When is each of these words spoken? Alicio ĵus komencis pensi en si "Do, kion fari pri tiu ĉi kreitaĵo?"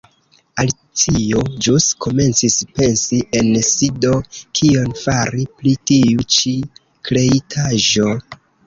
Alicio 0.61 1.43
ĵus 1.65 1.89
komencis 2.05 2.57
pensi 2.79 3.21
en 3.41 3.53
si 3.69 3.91
"Do, 4.07 4.17
kion 4.41 4.99
fari 5.05 5.47
pri 5.61 5.79
tiu 5.93 6.29
ĉi 6.39 6.57
kreitaĵo?" 7.11 8.15